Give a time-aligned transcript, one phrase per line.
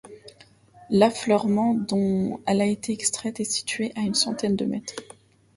[0.89, 4.95] L'affleurement dont elle a été extraite est situé à une centaine de mètres.